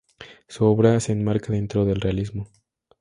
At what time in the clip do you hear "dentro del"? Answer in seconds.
1.53-2.01